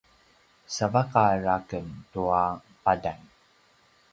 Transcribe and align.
savaqar 0.75 1.43
aken 1.55 1.87
tua 2.11 2.41
paday 2.83 3.21